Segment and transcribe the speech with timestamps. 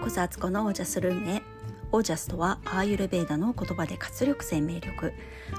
[0.00, 1.42] こそアツコのオージャスルームへ。
[1.92, 5.12] オージャスとはアーユルベーダの言葉で活力生命力。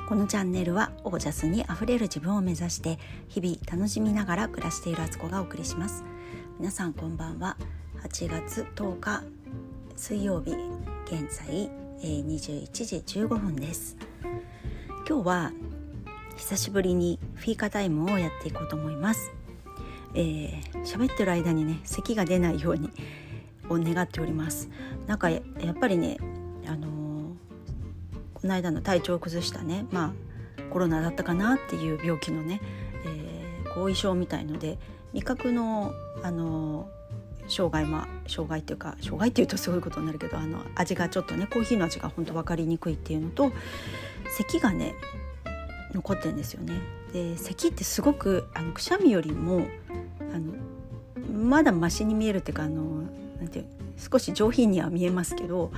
[0.09, 2.97] このチャンネルはオージャスにあふれる自分を目指して
[3.27, 6.03] 日々楽しみながら暮らしているアツコがお送りします。
[6.57, 7.55] 皆さんこんばんは。
[8.03, 9.23] 8月10日
[9.95, 10.55] 水曜日
[11.05, 11.69] 現在
[12.01, 13.95] 21時15分です。
[15.07, 15.51] 今日は
[16.37, 19.31] 久しぶりにフィーカタイムをやっていこうと思います。
[20.15, 22.89] えー、喋ってる間にね咳が出ないように
[23.71, 24.69] を願っております
[25.07, 25.39] なんかや
[25.69, 26.17] っぱりね
[26.67, 26.89] あのー、
[28.33, 30.13] この間の体調を崩したねま
[30.57, 32.61] あコロナだったかなっていう病気のね、
[33.05, 34.77] えー、後遺症みたいので
[35.13, 35.91] 味覚の
[36.23, 43.51] あのー、障害まあ障害っていうか障害っていうとすごいことになるけどあの味がちょっとねコーヒーの味が本当分かりにくいっていうのと
[44.37, 44.95] 咳がね
[45.93, 46.79] 残ってんですよね。
[47.11, 49.67] で咳ってすごくあのくしゃみよりも
[50.33, 50.53] あの
[51.29, 53.00] まだマシに見えるっていうかあの
[53.41, 53.65] なんて
[53.97, 55.71] 少し上品には見えますけど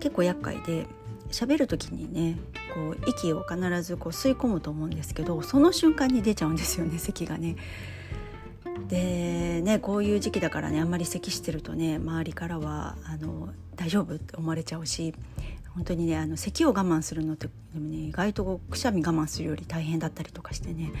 [0.00, 0.86] 結構厄介で
[1.30, 2.38] 喋る時にね
[2.74, 7.56] こう息を必ずこう吸い込むと思うんですけどその瞬間に出ちゃうんですよね 咳がね。
[8.88, 15.14] でねこういう時期だからねあんまり咳してるとね周りからはあの大丈夫って思われちゃうし
[15.74, 20.92] 本当にねあの咳を我慢するのってでもね意外とくしゃみ我慢するより大変だったりとかしてね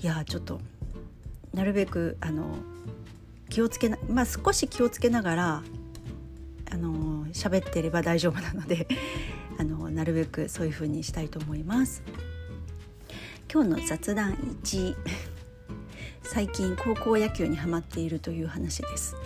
[0.00, 0.60] いやちょっと
[1.52, 2.56] なるべくあの
[3.50, 5.62] 気をつけなまあ少し気をつけながら
[6.70, 8.88] あの喋ってれば大丈夫なので
[9.58, 12.02] あのなるべくそういう風にしたいと思います。
[13.52, 14.94] 今日の雑談1
[16.22, 19.16] 最近高校野球にハマっているという話です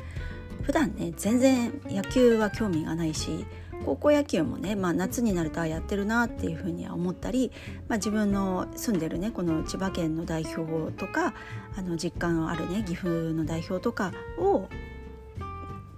[0.63, 3.45] 普段ね全然野球は興味がないし
[3.85, 7.53] 高校野球もね、まあ、夏になるとやってるなっていうふうには思ったり、
[7.89, 11.35] まあ、自分の住んでるねこの千葉県の代表とか
[11.77, 14.69] あの実感のあるね岐阜の代表とかを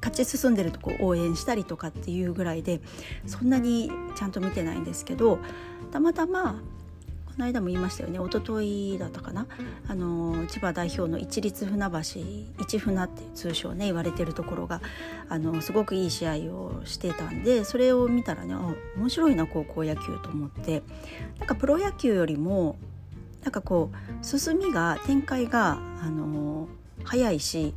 [0.01, 2.81] 勝ち進んでるとこ応援したりとかっていうぐらいで
[3.27, 5.41] そんなにちゃんと見てないんですけど
[5.91, 6.61] たまたま
[7.39, 8.19] の間も言いましたよね。
[8.19, 9.47] 一昨日だったかな。
[9.89, 11.99] あの千葉代表の一律船橋
[12.61, 14.81] 一船って通称ね言われてるところが
[15.29, 18.55] あのすごくいい試合をしてたんでそれを見たらね
[18.97, 20.83] 面白いな高校野球と思って。
[21.39, 22.77] なんかプロ野球よりも
[23.43, 26.69] なんかこう進みが展開があの
[27.05, 27.75] 早いし、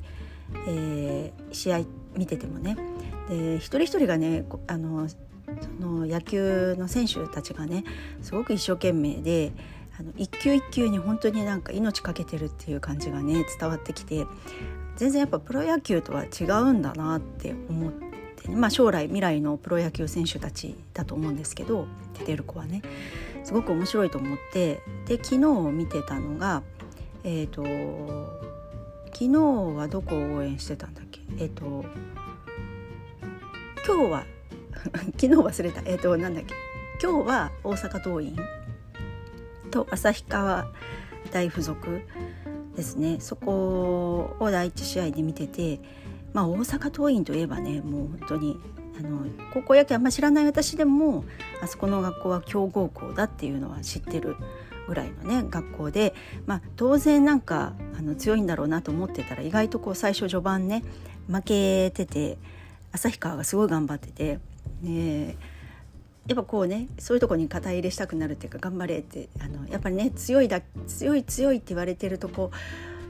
[0.67, 1.81] えー、試合
[2.15, 2.77] 見ててもね。
[3.29, 5.07] で一人一人がねあの
[5.61, 7.83] その野球の選手たちがね
[8.21, 9.51] すごく一生懸命で
[9.99, 14.25] あの一球一球に本当になんか命かけてるっていう感じがね伝わってきて
[14.95, 21.87] 全然やっぱプロ野球とは違うんだなって思って、まあ、将来未来のプロ野球選手たちだと思うんですけど
[22.17, 22.81] 出てる子はね
[23.43, 25.37] すごく面白いと思ってで昨日
[25.71, 26.63] 見てたのが
[27.23, 27.63] えっ、ー、と
[29.07, 29.29] 昨日
[29.75, 31.21] はどこを応援してたんだっけ？
[31.37, 31.83] えっ、ー、と
[33.85, 34.23] 今日は
[35.17, 35.81] 昨日忘れた。
[35.85, 36.53] えっ、ー、となんだっけ。
[37.01, 38.35] 今日は大阪桐蔭
[39.71, 40.67] と旭川
[41.31, 42.01] 大附属
[42.75, 43.17] ですね。
[43.19, 45.79] そこを第一試合で見てて
[46.33, 48.59] まあ大阪桐蔭といえばねもう本当に
[48.97, 51.23] あの高校野球あんま知らない私でも
[51.61, 54.35] あそこの学校は強豪校だっていうのは知ってる
[54.87, 56.13] ぐらいのね学校で、
[56.45, 60.83] まあ、当然なんかあの強いんだろうなと思ってたら意外とこう最初序盤ね
[61.27, 62.37] 負けてて
[62.91, 64.39] 旭川がすごい頑張ってて
[64.81, 65.35] ね
[66.27, 72.51] やっぱこうねそういうとこに肩入れしたくなるっていうか頑張れってあのやっぱりね強いだ強い強いって言われてるとこ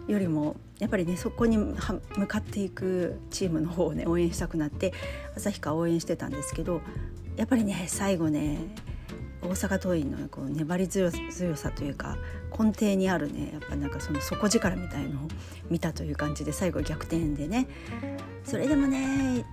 [0.07, 1.75] よりもやっぱりねそこに向
[2.27, 4.93] かっていくチームの方をね応援したくなって
[5.35, 6.81] 旭川応援してたんですけど
[7.35, 8.57] やっぱりね最後ね
[9.41, 12.17] 大阪桐蔭のこう粘り強さというか
[12.57, 15.27] 根底にあるねやっぱなんかその底力みたいのを
[15.69, 17.67] 見たという感じで最後逆転でね。
[18.43, 19.45] それでもね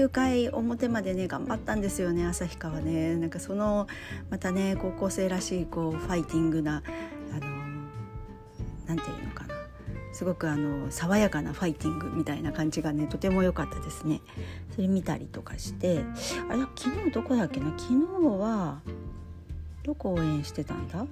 [0.00, 3.16] 9回表までね頑張ったんですよね旭川ね。
[3.16, 3.86] なんかその
[4.30, 6.82] またね高校生らしいこうファイティングな
[7.32, 7.46] あの
[8.86, 9.54] なんていうのかな。
[10.14, 14.22] すごくあの爽やかなファイティングみたいな感じがねとても良かったですね。
[14.74, 16.02] それ見たりとかして。
[16.48, 17.66] あれ昨日どこだっけな？
[17.78, 18.80] 昨日は
[19.82, 21.06] どこ応援してたんだ？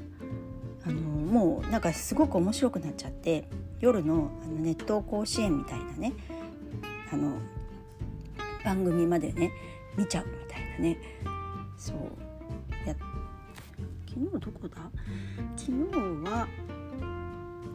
[0.87, 3.49] あのもうなんかすごく面白くなっちゃって。
[3.81, 6.15] 夜のあのネット甲子園みたいなね。
[7.13, 7.35] あの
[8.65, 9.53] 番組までね
[9.97, 10.99] 見ちゃうみたいなね。
[11.77, 11.97] そう。
[12.87, 12.95] や
[14.07, 14.91] 昨日どこだ？
[15.57, 16.49] 昨日は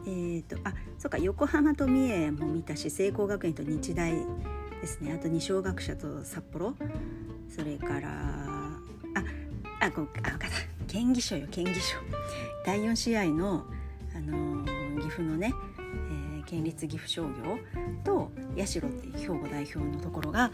[0.06, 5.14] えーと、あそうか横浜と三重も見たし聖光学園と日大ですね。
[5.14, 6.74] あと二松学舎と札幌。
[7.48, 8.80] それからあ
[9.80, 10.48] あこあ分かった。
[10.86, 11.96] 県議所よ県議所。
[12.66, 13.64] 第4試合の、
[14.14, 15.52] あのー、岐阜のね、
[16.46, 17.58] 県立岐阜商業
[18.04, 18.30] と
[18.64, 20.50] 社っていう兵庫代表のところが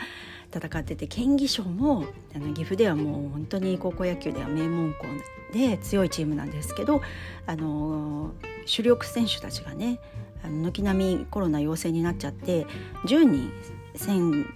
[0.55, 5.07] 戦ってて県議賞もあの岐阜ではもう本当に高校野球では名門校
[5.53, 7.01] で強いチームなんですけど
[7.47, 8.33] あの
[8.67, 9.99] 主力選手たちがね
[10.45, 12.67] 軒並みコロナ陽性になっちゃって
[13.07, 13.53] 10人
[13.95, 14.47] 選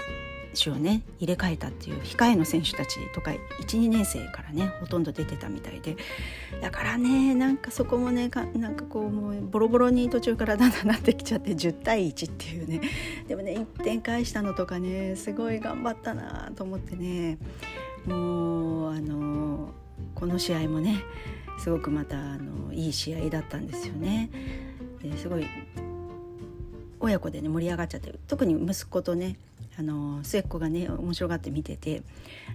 [0.55, 3.33] 手をね入れ替えたっていう控えの選手たちとか
[3.67, 5.97] 12年生からねほとんど出てたみたいで。
[6.61, 12.81] だからねなんかそこもねかなんかこうもうボロボロに途中からだんだんなってきちゃって10対1っていうね。
[13.29, 17.39] でもね1点返したのとかねすごい頑張ったなと思ってね。
[18.07, 19.73] もうあの
[20.15, 21.03] この試合もね
[21.59, 24.31] すごくまたあのいい試合だったんですよね。
[25.17, 25.47] すごい
[27.01, 29.37] 親子でね盛り上がっちゃって特に息子とね
[29.79, 32.03] あの末っ子がね面白がって見てて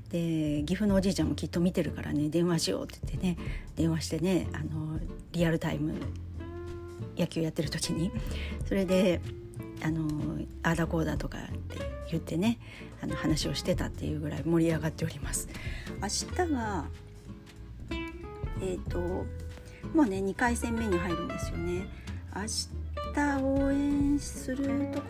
[0.09, 3.37] で岐阜のおじいちゃんもきっと見てるからね電話しようって言ってね
[3.75, 4.99] 電話してねあの
[5.33, 5.93] リアルタイム
[7.17, 8.11] 野球やってる時に
[8.67, 9.19] それで
[9.83, 10.07] あの
[10.63, 11.77] あーだこうだとかって
[12.11, 12.57] 言ってね
[13.01, 15.47] あの話をしてたっていうぐらい盛り上がっております。
[16.01, 16.85] 明日が
[18.61, 18.99] えっ、ー、と
[19.93, 21.87] もうね2回戦目に入るんですよね。
[22.35, 22.78] 明日
[23.41, 25.01] 応援すると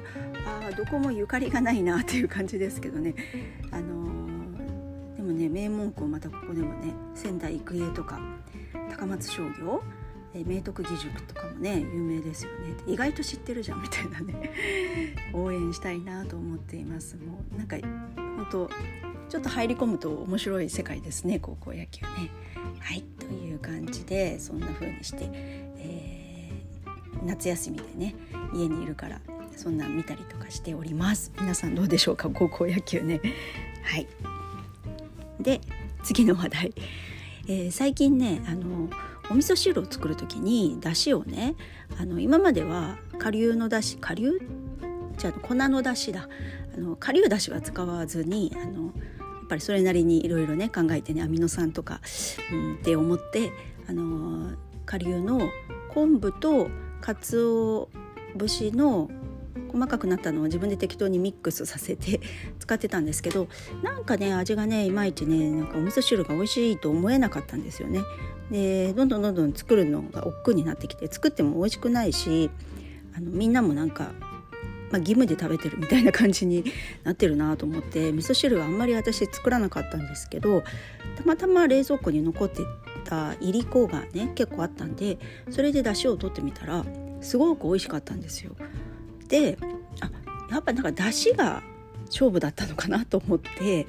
[0.45, 3.13] あどこもゆかりがないなっていう感じですけどね、
[3.71, 8.19] あのー、でもね名門校またここでもね仙台育英とか
[8.89, 9.81] 高松商業
[10.33, 12.75] 明徳義塾とかもね有名ですよね。
[12.85, 14.53] 意外と知ってるじゃんみたいなね。
[15.33, 17.15] 応援したいなと思っています。
[17.15, 17.77] もうなんか
[18.15, 18.69] 本当
[19.27, 22.29] ちょっと入り込むと面白い世界ですね高校野球ね。
[22.79, 26.18] はいという感じでそんな風にして、えー
[27.25, 28.15] 夏休みでね
[28.53, 29.19] 家にいるから
[29.55, 31.31] そんなん見たりとかしております。
[31.39, 32.29] 皆さんどうでしょうか？
[32.29, 33.19] 高校野球ね。
[33.83, 34.07] はい。
[35.39, 35.61] で
[36.03, 36.73] 次の話題、
[37.47, 38.89] えー、最近ねあの
[39.29, 41.55] お味噌汁を作る時にだしをね
[41.99, 44.41] あの今までは顆粒のだし顆粒？
[45.17, 46.29] じゃあ粉のだしだ。
[46.75, 48.89] あの顆粒だしは使わずにあのや
[49.45, 51.99] っぱりそれなりにいろいろね考えてねアミノ酸とか、
[52.51, 53.51] うん、って思って
[53.87, 54.55] あの
[54.85, 55.49] 顆粒の
[55.89, 56.69] 昆布と
[57.01, 57.89] 鰹
[58.35, 59.09] 節の
[59.71, 62.19] 細かくなったのを自分で適当にミックスさせて
[62.59, 63.47] 使ってたんですけど
[63.83, 68.01] なんかね味がねいまいちねなんかお味噌汁が美味しいと思えなかったんですよね。
[68.51, 72.49] でどんどんどんどん作るのが億劫になってきて作っても美味しくないし
[73.15, 74.11] あのみんなもなんか、
[74.91, 76.63] まあ、義務で食べてるみたいな感じに
[77.03, 80.63] なってるなと思って味噌汁はあんまり私作らなかったんですけど
[81.15, 82.63] たまたま冷蔵庫に残って
[83.03, 85.17] たいりこがね結構あったんで
[85.49, 86.85] それで出汁を取ってみたら
[87.21, 88.55] すごく美味しかったんですよ。
[89.27, 89.57] で
[89.99, 90.09] あ
[90.51, 91.61] やっぱなんか出汁が
[92.07, 93.85] 勝負だったのかなと思って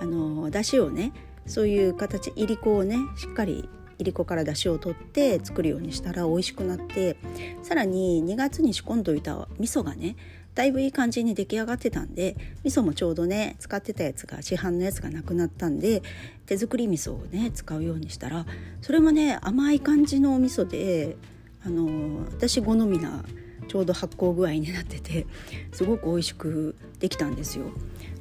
[0.00, 1.12] あの出汁をね
[1.46, 3.68] そういう形いりこをねしっかり
[3.98, 7.16] いりこから出汁を取って作るようにしたら美味しくなって
[7.62, 10.16] さらに2月に仕込んどいた味噌がね
[10.54, 16.02] だいぶいい感じに出来上がってたんで味噌もちょうどね使ってたやつが市販のやつがなくなったんで
[16.46, 18.46] 手作り味噌をね使うようにしたら
[18.80, 21.16] それもね甘い感じのお味噌で
[21.64, 23.24] あの私好みな
[23.66, 25.26] ちょうど発酵具合になってて
[25.72, 27.64] すごく美味しくできたんですよ。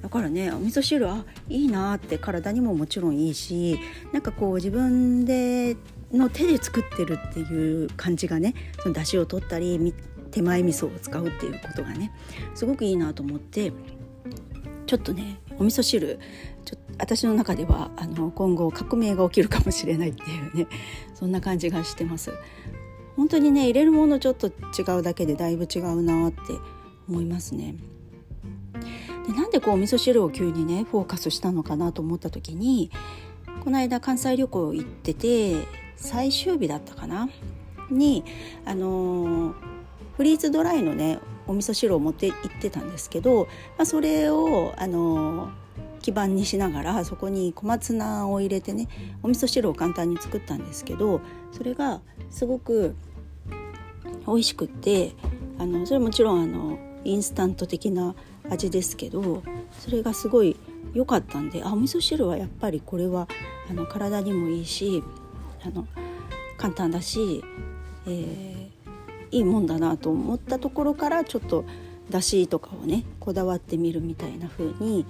[0.02, 3.80] だからねお味噌汁あいいなって体にももちろんいいし
[4.12, 5.78] なんかこう自分で
[6.12, 9.94] の手で作ってるっていう感じがねその出汁を取ったり
[10.34, 12.12] 手前味噌を使うっていうことがね
[12.56, 13.72] すごくいいなと思って
[14.88, 16.20] ちょっとねお味噌汁
[16.66, 20.68] ちょ私の中ではあの今後革命が起きるかもしれないっていうね
[21.14, 22.34] そんな感じがしてます。
[23.16, 24.52] 本当にね入れるものちょっと違
[24.98, 26.40] うだけでだいぶ違うなって
[27.08, 27.76] 思いますね。
[29.28, 32.90] でなんでこうお味噌汁を急にねフォーカスしたのかなと思った時に
[33.64, 37.30] この間関西旅行行ってて最終日だったかな
[37.92, 38.24] に
[38.66, 39.73] あのー
[40.18, 43.46] フリーズドライのねお味噌汁を持って行ってたんですけど、
[43.78, 45.52] まあ、それをあの
[46.02, 48.88] 基盤にしながらそこに小松菜を入れてね
[49.24, 52.96] お味噌汁を簡単に作ったんですけどそれがすごく
[54.28, 55.16] 美味しくって
[55.58, 58.16] あのそれもちろんあのインスタント的な
[58.50, 60.58] 味ですけどそれがすごい
[60.94, 63.28] 良かったんであお味噌汁はやっぱりこれは
[63.70, 65.04] あの体にもいいし
[65.66, 65.88] あの
[66.58, 67.44] 簡単だし、
[68.06, 68.63] えー
[69.34, 71.66] いいもんだなと思ったところからちょっと
[72.10, 75.06] だしとかをねこだわってみるみたいな風に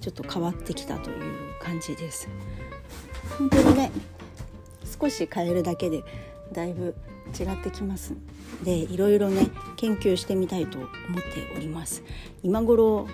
[0.00, 1.22] ちょっと変わってきたという
[1.60, 2.28] 感じです。
[3.38, 3.90] 本当にね
[5.00, 6.02] 少し変えるだけで
[6.52, 6.94] だいぶ
[7.38, 8.14] 違ってきます
[8.62, 12.02] でいろいろね研究してみたいと思っております
[12.42, 13.08] 今頃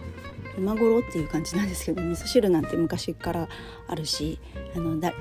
[0.59, 3.49] 今頃っていう感じなんですけど味噌汁なんて昔から
[3.89, 4.39] あるし
[4.77, 5.13] あのだ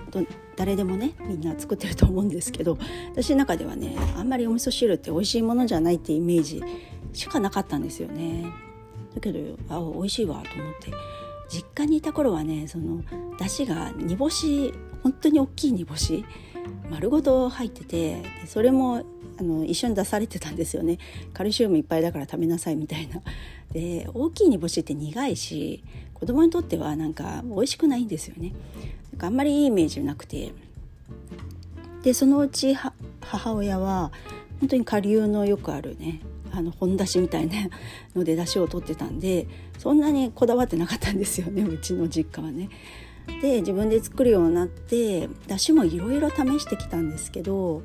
[0.56, 2.78] 誰でもねみんな作ってると思うんですけど
[3.14, 6.62] 私の中ではねあんまりお味噌汁って美味しいものじゃないってイメージ
[7.14, 8.46] しかなかったんですよね。
[9.14, 10.92] だけどあ美味しいわと思って。
[11.50, 13.04] 実家にいた頃はねその
[13.38, 14.74] 出汁が煮干し
[15.04, 16.24] 本当に大きい煮干し
[16.90, 19.04] 丸ごと入っててそれも
[19.38, 20.98] あの一緒に出されてたんですよね。
[21.34, 23.22] カルシウムいっぱいだから食べなさいみたいな。
[23.74, 28.54] で大きい煮干しって苦いし子供にとってはなんか美味しくないんですよね
[29.12, 30.52] なんかあんまりいいイメージなくて
[32.04, 32.76] でそのうち
[33.22, 34.12] 母親は
[34.60, 37.56] 本当に下流のよくあるねあの本だしみたいな
[38.16, 39.48] ので出汁を取ってたんで
[39.78, 42.70] そんなにこだわってなかったんですよねうちの実家はね。
[43.42, 47.84] で自分で作るようになって出汁もいろいろ試してきたんですけど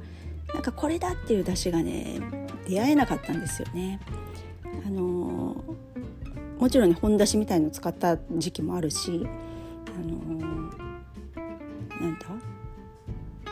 [0.53, 2.21] なんかこれだっていう出汁がね
[2.67, 4.01] 出会えなかったんですよね。
[4.85, 5.36] あの
[6.59, 9.27] もちろんね本だしみたいの使った時期もあるし
[9.87, 10.19] あの
[12.01, 12.27] なんだ？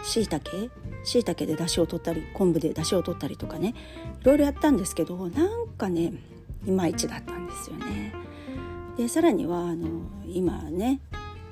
[0.03, 0.51] しいたけ
[1.03, 3.75] しいたけで出汁を取ったり昆布で出汁を取ったりとかね
[4.21, 6.13] いろいろやったんですけどなんかね
[6.67, 8.15] いまいちだったんですよね。
[8.97, 9.89] でさらにはあの
[10.27, 11.01] 今ね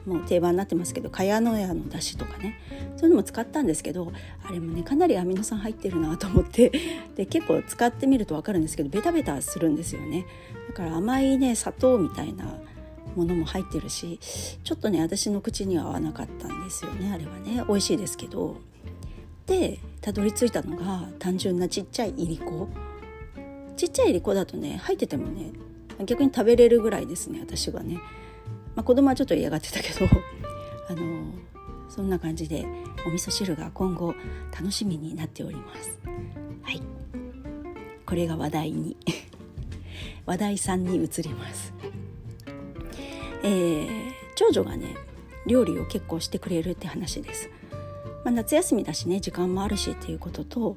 [0.06, 2.58] もう定番になってますけど茅野屋のだしとかね。
[2.96, 4.12] そういうのも使ったんですけど
[4.44, 6.72] あれもねかなりアミノ酸入ってるなと思って。
[7.16, 10.26] で結構使ってみると分かるんですけどベタベタするんですよね。
[10.68, 12.58] だから甘いね砂糖みたいな
[13.14, 14.18] ものも入ってるし
[14.64, 17.64] ちょっとね私の口には合わなかったんですよねあれはね。
[17.68, 18.56] 美味しいですけど。
[19.46, 22.68] でたどり着いたのが単純なちっちゃいいりこ。
[23.76, 25.50] ちっちゃいいりこだとね入っててもね
[26.04, 27.98] 逆に食べれるぐらいですね私はね。
[28.74, 30.06] まあ、子供はちょっと嫌がってたけど
[30.88, 31.24] あの
[31.88, 32.64] そんな感じで
[33.06, 34.14] お味噌汁が今後
[34.52, 35.98] 楽しみになっております。
[36.62, 36.80] はい。
[38.06, 38.96] これが話題に。
[40.24, 41.74] 話題3に移ります。
[43.42, 44.94] えー、長女がね
[45.46, 47.50] 料理を結構してくれるって話です、
[48.24, 50.76] まあ、夏休みだしね時間もあるしっていうことと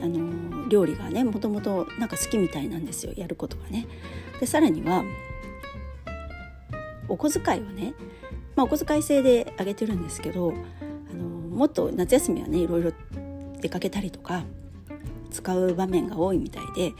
[0.00, 3.86] あの料理がねもともとなんか好きみたいなんですよやることがね。
[4.40, 5.04] でさらには
[7.08, 7.94] お小遣いをね、
[8.56, 10.52] まあ、お小遣い制であげてるんですけど
[11.10, 12.92] あのもっと夏休みはねいろいろ
[13.60, 14.44] 出かけたりとか
[15.30, 16.92] 使う場面が多いみたいで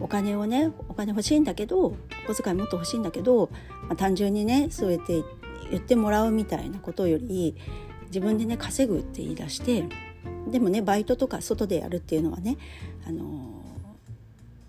[0.00, 3.50] お金をねお金欲しいんだけどお小遣いもっと欲しいんだけど、
[3.82, 5.22] まあ、単純にねそうやって
[5.70, 7.56] 言ってもらうみたいなことより
[8.06, 9.84] 自分でね稼ぐって言い出して
[10.50, 12.56] でもねバイトとか外でやるっていうのはね
[13.06, 13.59] あの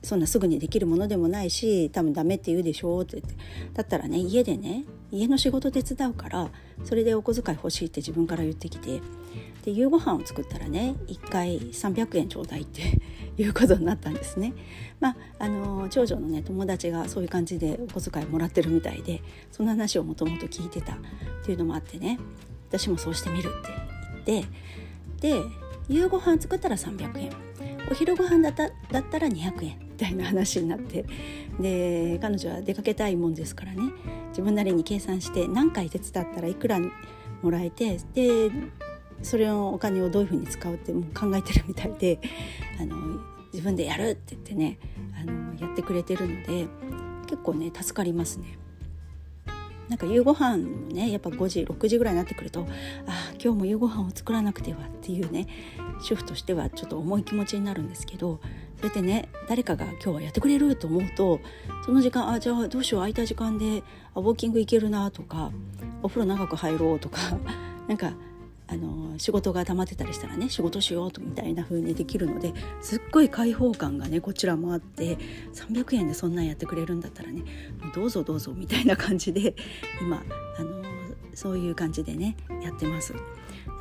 [0.03, 3.38] そんなすぐにできるものでもないし多分ダメって言うでしょって言って。
[3.74, 6.50] だったらね家でね家の仕事手伝うから
[6.84, 9.01] それでお小遣い欲しいって自分から言ってきて。
[9.63, 12.81] で夕ご飯を作ったらね1回300円ちょうだいって
[13.38, 14.53] いうことになったんですね。
[15.00, 20.93] まあ、あの長女のね友達がそういう感じでお小遣いもらってるみたいでそんな話をもともと聞いてた。
[20.93, 20.98] っ
[21.43, 22.20] ていうのもあってね
[22.70, 23.70] 私もそうしてみるって
[24.25, 24.48] 言って。
[25.22, 25.41] で
[25.89, 27.31] 夕ご飯作ったら300円。
[27.89, 29.90] お昼ご飯だっただったら200円。
[30.01, 31.05] たいな話になって
[31.60, 33.93] で彼女は出かけたいもんですからね
[34.29, 36.79] 自分なりに計算して何回手伝ったらいくら
[37.41, 38.51] もらえてで
[39.22, 42.20] それのお金をどういうふうに使うってもう考えてるみたいで
[42.79, 43.20] あの
[43.53, 44.79] 自分でやるって言ってね
[45.22, 46.67] あのやってくれてるので
[47.27, 48.58] 結構ね助かりますね。
[49.88, 50.58] なんか夕ご飯
[50.93, 52.65] ねやっぱ5時6時ぐらいになってくると
[53.05, 55.48] あ今日も夕ご飯を作らなくてはっていうね
[56.01, 58.39] 主婦としてはちょっと重い気持ちになるんですけど
[58.82, 61.40] それでね誰かが今日はやってくれると思うと
[61.86, 63.84] その時間あじゃあどうしよう空いた時間で
[64.16, 65.52] あウォーキング行けるなとか
[66.02, 67.20] お風呂長く入ろうとか
[67.88, 68.14] なんか
[68.68, 75.20] あの仕事が溜まってたりしたらね仕事しようとみたいな風にできるのですっごい開放感がねこちらもあって
[75.54, 77.44] 300円でそんなんやってくれるんだったらね
[77.94, 79.54] どうぞどうぞみたいな感じで
[80.02, 80.24] 今
[80.58, 80.82] あの
[81.36, 83.14] そういう感じでねやってます。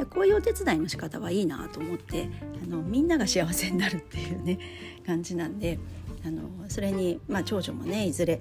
[0.01, 2.29] でこういうお手伝いの仕方はいいなと思って
[2.65, 4.59] あのみんなが幸せになるっていうね
[5.07, 5.79] 感じなんで
[6.25, 8.41] あのそれに、まあ、長女もねいずれ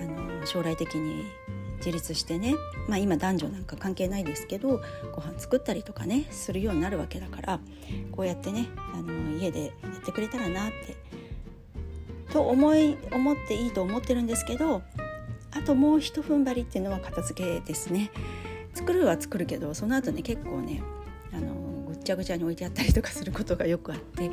[0.00, 1.24] あの将来的に
[1.78, 2.54] 自立してね、
[2.88, 4.82] まあ、今男女なんか関係ないですけど
[5.14, 7.60] ご飯作ったりとかねするようになるわけだから
[8.12, 10.96] こうやってねあの家でやってくれたらなって
[12.32, 14.82] と思い思っていいと思ってるんですけど
[15.50, 18.10] あともうひと踏ん張りっていうのは片付けですね。
[18.82, 20.82] 作るは作るけどその後ね結構ね
[21.32, 21.54] あの
[21.86, 24.32] ぐっちゃぐちゃに置いてあったりとかすることがよくあって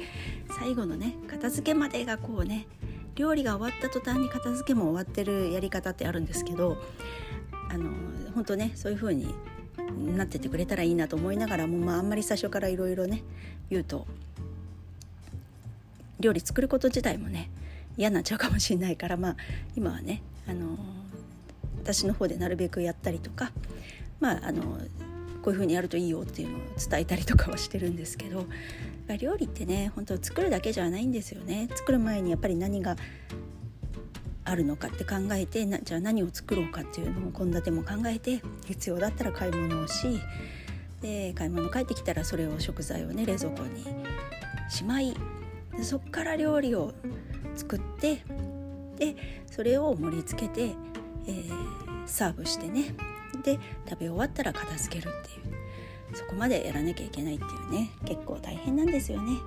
[0.59, 2.65] 最後のね片付けまでがこうね
[3.13, 6.77] 料理が終わった途端に片付けも終わってるやり方ってあるんですけど
[7.69, 7.91] あの
[8.33, 9.35] 本当ねそういう風に
[10.15, 13.21] なっててくれたらいいなと思いながらも、まあ、あんまり最初からいろいろね
[13.69, 14.07] 言うと
[16.19, 17.51] 料理作ること自体もね
[17.97, 19.35] 嫌になっちゃうかもしれないからまあ
[19.75, 20.77] 今はね、あの
[21.83, 23.51] 私の方でなるべくやったりとか
[24.19, 28.45] まああのこういう風にやるといいよっていうのを伝えたりとかはしてるんですけど
[29.17, 31.67] 料理ってね本当作るだけじゃないんですよね。
[31.75, 32.95] 作る前にやっぱり何が
[34.49, 40.19] あるのかって考えてなじゃあ何を作ろうかっていうのも献立も考えて必要だったら買い物をし
[41.01, 43.85] で買い物帰ってきたらそれを食材をね冷蔵庫に
[44.69, 45.15] しまい
[45.81, 46.93] そっから料理を
[47.55, 48.23] 作って
[48.97, 49.15] で
[49.49, 50.75] それを盛り付けて、
[51.27, 51.53] えー、
[52.05, 52.95] サーブしてね
[53.41, 59.37] で食べ終わったら片付けるっていうそこまでやらなきゃいけないっていうね結構大変なんですよね。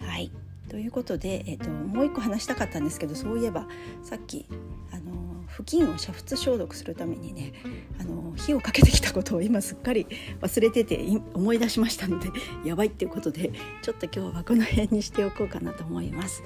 [0.00, 0.30] はい
[0.68, 3.66] ということで、えーと、もう一個話したかったんですけどそういえば
[4.02, 4.46] さっき
[4.92, 7.52] あの布巾を煮沸消毒するためにね
[8.00, 10.06] あの火をかけてきたことを今すっかり
[10.40, 11.00] 忘れてて
[11.34, 12.30] 思い出しましたので
[12.64, 16.42] やばいっていうことでちょっと今日はこの辺にしておこうかなと思います。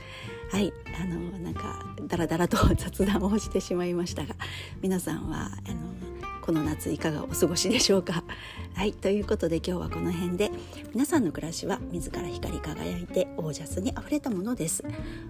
[0.50, 4.34] はいあのなんかダラダラと雑談をしてしまいましたが
[4.82, 6.09] 皆さんはあの
[6.50, 8.24] この夏いかがお過ごしでしょうか？
[8.74, 10.50] はいということで今日はこの辺で。
[10.92, 14.82] 皆さんの暮らしは自ら光り輝いてオージャスにあふれたものです。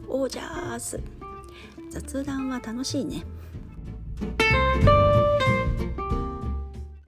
[0.09, 0.99] オージャス。
[1.91, 3.27] 雑談は楽しいね。